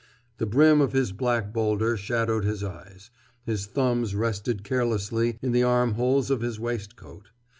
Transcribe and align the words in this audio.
The 0.39 0.47
brim 0.47 0.81
of 0.81 0.93
his 0.93 1.11
black 1.11 1.53
boulder 1.53 1.95
shadowed 1.95 2.43
his 2.43 2.63
eyes. 2.63 3.11
His 3.45 3.67
thumbs 3.67 4.15
rested 4.15 4.63
carelessly 4.63 5.37
in 5.43 5.51
the 5.51 5.61
arm 5.61 5.91
holes 5.93 6.31
of 6.31 6.41
his 6.41 6.59
waistcoat. 6.59 7.29